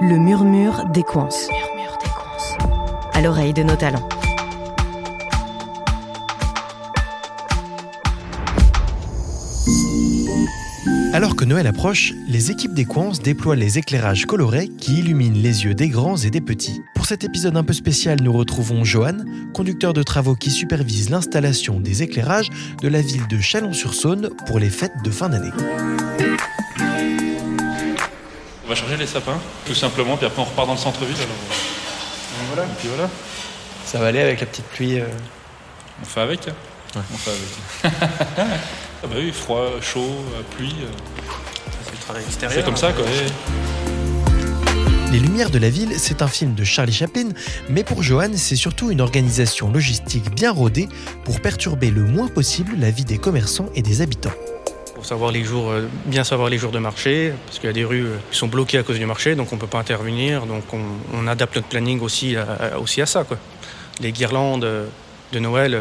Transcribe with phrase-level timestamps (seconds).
[0.00, 1.28] Le murmure des coins.
[3.12, 4.08] À l'oreille de nos talents.
[11.12, 15.64] Alors que Noël approche, les équipes des Coins déploient les éclairages colorés qui illuminent les
[15.64, 16.80] yeux des grands et des petits.
[16.94, 21.80] Pour cet épisode un peu spécial, nous retrouvons Johan, conducteur de travaux qui supervise l'installation
[21.80, 22.50] des éclairages
[22.82, 25.50] de la ville de Chalon-sur-Saône pour les fêtes de fin d'année.
[28.68, 31.16] On va changer les sapins, tout simplement, puis après on repart dans le centre-ville.
[31.16, 32.48] Alors...
[32.52, 33.08] Voilà, et puis voilà.
[33.86, 35.00] Ça va aller avec la petite pluie.
[35.00, 35.06] euh.
[36.02, 36.48] On fait avec.
[36.48, 37.00] hein.
[37.10, 37.94] On fait avec.
[38.38, 40.00] ah bah oui, froid, chaud,
[40.34, 40.74] euh, pluie.
[40.82, 40.86] euh,
[41.86, 42.58] C'est le travail extérieur.
[42.58, 43.06] C'est comme ça, quoi.
[45.12, 47.30] Les Lumières de la ville, c'est un film de Charlie Chaplin,
[47.70, 50.90] mais pour Johan, c'est surtout une organisation logistique bien rodée
[51.24, 54.34] pour perturber le moins possible la vie des commerçants et des habitants.
[54.98, 58.04] Pour savoir euh, bien savoir les jours de marché, parce qu'il y a des rues
[58.04, 60.44] euh, qui sont bloquées à cause du marché, donc on ne peut pas intervenir.
[60.44, 63.22] Donc on, adapte notre planning aussi à, aussi à ça.
[63.22, 63.38] Quoi.
[64.00, 64.86] Les guirlandes euh,
[65.32, 65.80] de Noël,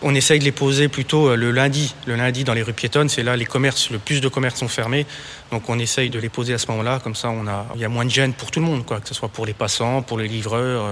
[0.00, 1.94] on essaye de les poser plutôt le lundi.
[2.06, 4.68] Le lundi dans les rues piétonnes, c'est là les commerces, le plus de commerces sont
[4.68, 5.04] fermés.
[5.52, 7.84] Donc on essaye de les poser à ce moment-là, comme ça on a, il y
[7.84, 10.00] a moins de gêne pour tout le monde, quoi, que ce soit pour les passants,
[10.00, 10.86] pour les livreurs.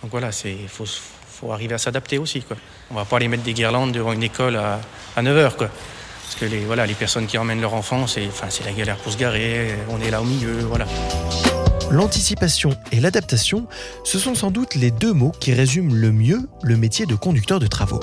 [0.00, 2.40] donc voilà, il faut, faut arriver à s'adapter aussi.
[2.40, 2.56] Quoi.
[2.90, 4.80] On va pas aller mettre des guirlandes devant une école à,
[5.16, 5.56] à 9h.
[5.56, 5.68] Quoi.
[6.28, 8.98] Parce que les, voilà, les personnes qui emmènent leur enfant, c'est enfin, c'est la galère
[8.98, 10.84] pour se garer, on est là au milieu, voilà.
[11.90, 13.66] L'anticipation et l'adaptation,
[14.04, 17.60] ce sont sans doute les deux mots qui résument le mieux le métier de conducteur
[17.60, 18.00] de travaux.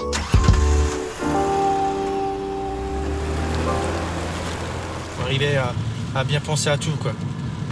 [5.15, 5.71] Faut arriver à,
[6.15, 7.13] à bien penser à tout, quoi.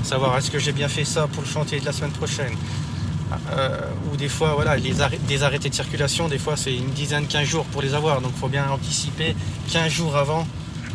[0.03, 2.53] Savoir est-ce que j'ai bien fait ça pour le chantier de la semaine prochaine?
[3.51, 3.79] Euh,
[4.11, 4.93] ou des fois, voilà, les
[5.27, 8.21] des arrêtés de circulation, des fois c'est une dizaine, 15 jours pour les avoir.
[8.21, 9.35] Donc il faut bien anticiper
[9.71, 10.47] 15 jours avant.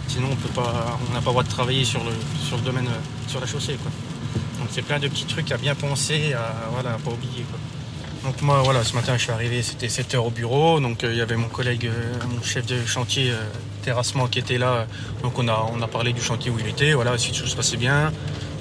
[0.09, 3.29] Sinon on peut pas, on n'a pas le droit de travailler sur le, domaine, euh,
[3.29, 3.91] sur la chaussée, quoi.
[4.59, 7.59] Donc c'est plein de petits trucs à bien penser, à voilà, pas oublier, quoi.
[8.25, 10.81] Donc moi, voilà, ce matin je suis arrivé, c'était 7 heures au bureau.
[10.81, 11.91] Donc euh, il y avait mon collègue,
[12.29, 13.33] mon chef de chantier
[13.83, 14.87] terrassement qui était là.
[15.23, 17.57] Donc on a, on a parlé du chantier où il était, voilà, si tout se
[17.57, 18.13] passait bien,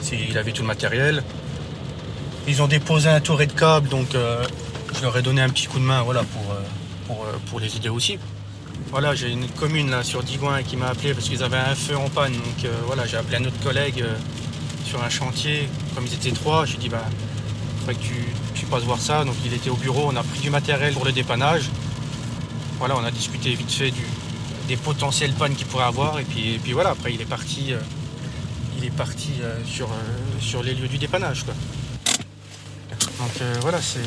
[0.01, 1.23] s'il avait tout le matériel.
[2.49, 4.41] Ils ont déposé un touré de câble, donc euh,
[4.95, 6.61] je leur ai donné un petit coup de main voilà, pour, euh,
[7.05, 8.17] pour, euh, pour les aider aussi.
[8.89, 11.97] Voilà, j'ai une commune là sur Digoin qui m'a appelé parce qu'ils avaient un feu
[11.97, 12.31] en panne.
[12.31, 14.01] Donc voilà, j'ai appelé un autre collègue
[14.85, 15.67] sur un chantier.
[15.93, 17.03] Comme ils étaient trois, j'ai dit bah
[17.79, 18.25] faudrait que tu,
[18.55, 19.25] tu passes voir ça.
[19.25, 21.69] Donc il était au bureau, on a pris du matériel pour le dépannage.
[22.79, 23.91] Voilà, on a discuté vite fait
[24.69, 26.19] des potentielles pannes qu'il pourrait avoir.
[26.19, 27.73] Et puis, et puis voilà, après il est parti,
[28.77, 29.33] il est parti
[29.65, 29.89] sur,
[30.39, 31.43] sur les lieux du dépannage.
[33.19, 33.99] Donc euh, voilà, c'est.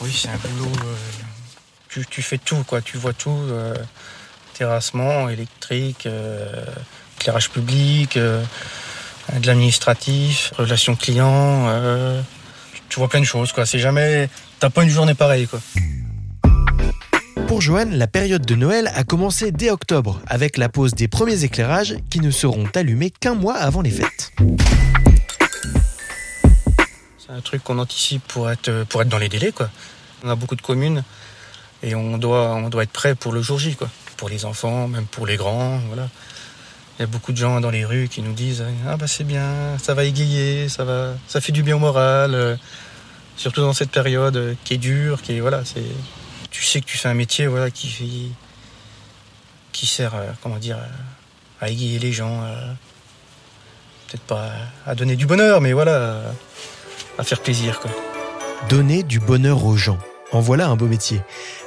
[0.00, 0.70] Oui, c'est un boulot.
[0.84, 2.80] euh, tu, fais tout, quoi.
[2.80, 3.30] Tu vois tout.
[3.30, 3.74] euh,
[4.54, 6.64] terrassement, électrique, euh,
[7.18, 8.42] éclairage public, de
[9.46, 11.68] l'administratif, relations clients.
[12.88, 13.64] tu- vois plein de choses, quoi.
[13.66, 14.28] C'est jamais.
[14.60, 15.60] T'as pas une journée pareille, quoi.
[17.46, 21.44] Pour Johan, la période de Noël a commencé dès octobre, avec la pose des premiers
[21.44, 24.32] éclairages qui ne seront allumés qu'un mois avant les fêtes.
[27.34, 29.52] Un truc qu'on anticipe pour être, pour être dans les délais.
[29.52, 29.70] Quoi.
[30.24, 31.02] On a beaucoup de communes
[31.82, 33.74] et on doit, on doit être prêt pour le jour J.
[33.74, 33.88] Quoi.
[34.16, 35.78] Pour les enfants, même pour les grands.
[35.88, 36.08] Voilà.
[36.98, 39.24] Il y a beaucoup de gens dans les rues qui nous disent Ah bah c'est
[39.24, 42.34] bien, ça va égayer, ça, va, ça fait du bien au moral.
[42.34, 42.56] euh,
[43.36, 45.62] surtout dans cette période euh, qui est dure, qui est, voilà,
[46.50, 48.30] tu sais que tu fais un métier voilà, qui,
[49.72, 52.42] qui sert euh, comment dire, euh, à égayer les gens.
[52.44, 52.72] euh,
[54.06, 54.50] Peut-être pas
[54.86, 56.32] à donner du bonheur, mais voilà, euh,
[57.18, 57.80] à faire plaisir.
[57.80, 57.90] Quoi.
[58.68, 59.98] Donner du bonheur aux gens.
[60.32, 61.20] En voilà un beau métier.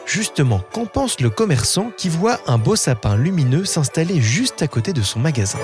[0.06, 4.92] Justement, qu'en pense le commerçant qui voit un beau sapin lumineux s'installer juste à côté
[4.92, 5.60] de son magasin?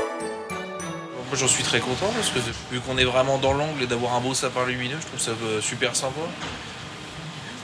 [1.30, 2.40] Moi j'en suis très content parce que
[2.72, 5.32] vu qu'on est vraiment dans l'angle et d'avoir un beau sapin lumineux, je trouve ça
[5.44, 6.20] euh, super sympa.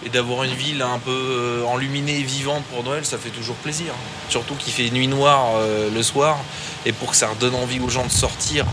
[0.06, 3.58] Et d'avoir une ville un peu euh, enluminée et vivante pour Noël, ça fait toujours
[3.58, 3.94] plaisir.
[4.30, 6.38] Surtout qu'il fait nuit noire euh, le soir
[6.86, 8.66] et pour que ça redonne envie aux gens de sortir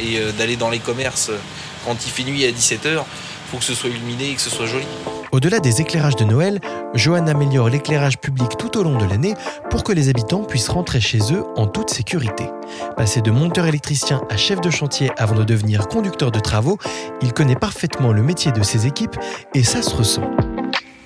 [0.00, 1.30] et d'aller dans les commerces
[1.86, 3.04] quand il fait nuit à 17h,
[3.50, 4.84] faut que ce soit illuminé et que ce soit joli.
[5.30, 6.60] Au-delà des éclairages de Noël,
[6.94, 9.34] Johan améliore l'éclairage public tout au long de l'année
[9.70, 12.46] pour que les habitants puissent rentrer chez eux en toute sécurité.
[12.96, 16.78] Passé de monteur électricien à chef de chantier avant de devenir conducteur de travaux,
[17.22, 19.16] il connaît parfaitement le métier de ses équipes
[19.54, 20.30] et ça se ressent.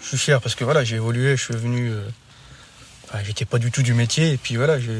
[0.00, 1.90] Je suis fier parce que voilà, j'ai évolué, je suis venu.
[1.90, 2.00] euh,
[3.08, 4.90] enfin, j'étais pas du tout du métier, et puis voilà, je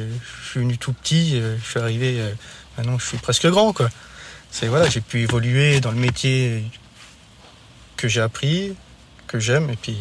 [0.50, 2.16] suis venu tout petit, euh, je suis arrivé.
[2.20, 2.30] euh,
[2.76, 3.88] maintenant, je suis presque grand, quoi.
[4.50, 6.64] C'est voilà, j'ai pu évoluer dans le métier
[7.96, 8.74] que j'ai appris,
[9.26, 9.96] que j'aime, et puis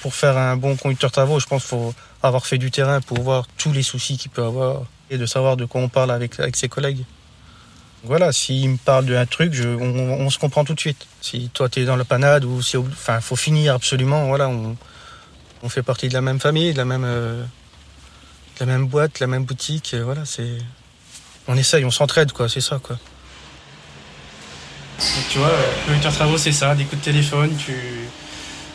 [0.00, 3.20] pour faire un bon conducteur travaux, je pense qu'il faut avoir fait du terrain pour
[3.20, 6.38] voir tous les soucis qu'il peut avoir et de savoir de quoi on parle avec,
[6.38, 7.04] avec ses collègues.
[8.04, 11.06] Voilà, s'il me parle d'un truc, je, on, se comprend tout de suite.
[11.20, 14.26] Si toi tu es dans le panade ou si, enfin, faut finir absolument.
[14.26, 14.76] Voilà, on,
[15.62, 19.14] on fait partie de la même famille, de la même, euh, de la même boîte,
[19.14, 19.92] de la même boutique.
[19.94, 20.58] euh, Voilà, c'est,
[21.48, 22.48] on essaye, on s'entraide, quoi.
[22.48, 22.96] C'est ça, quoi.
[25.16, 25.50] Donc, tu vois,
[25.88, 27.72] le lecteur travaux, c'est ça, des coups de téléphone, tu,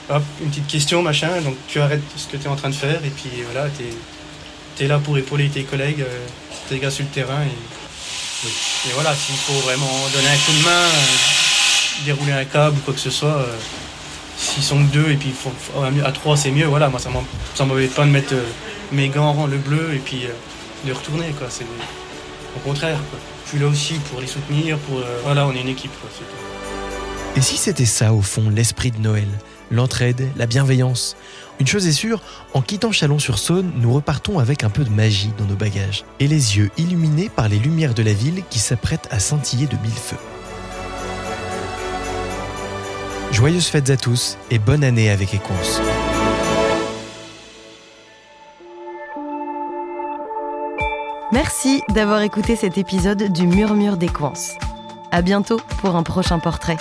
[0.09, 1.41] hop, une petite question, machin.
[1.41, 4.83] Donc tu arrêtes ce que tu es en train de faire et puis voilà, tu
[4.83, 6.25] es, là pour épauler tes collègues, euh,
[6.67, 7.43] tes gars sur le terrain.
[7.43, 11.41] Et, voilà, s'il faut vraiment donner un coup de main, euh,
[12.05, 13.55] dérouler un câble ou quoi que ce soit, euh,
[14.37, 15.33] s'ils sont deux et puis
[16.03, 16.65] à trois c'est mieux.
[16.65, 17.09] Voilà, moi ça
[17.65, 18.43] m'embête pas de mettre euh,
[18.91, 21.29] mes gants, le bleu et puis euh, de retourner.
[21.37, 21.47] Quoi.
[21.49, 21.65] C'est,
[22.55, 22.99] au contraire,
[23.45, 24.77] je suis là aussi pour les soutenir.
[24.79, 25.91] Pour, euh, voilà, on est une équipe.
[27.35, 29.27] Et si c'était ça, au fond, l'esprit de Noël?
[29.71, 31.15] L'entraide, la bienveillance?
[31.59, 32.21] Une chose est sûre,
[32.53, 36.57] en quittant Chalon-sur-Saône, nous repartons avec un peu de magie dans nos bagages et les
[36.57, 40.17] yeux illuminés par les lumières de la ville qui s'apprêtent à scintiller de mille feux.
[43.31, 45.79] Joyeuses fêtes à tous et bonne année avec Equance.
[51.31, 54.33] Merci d'avoir écouté cet épisode du Murmure des Coins.
[55.11, 56.77] À bientôt pour un prochain portrait.